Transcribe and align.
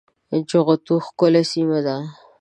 جغتو 0.49 0.93
ښکلې 1.05 1.43
سيمه 1.51 1.79
ده 1.85 1.97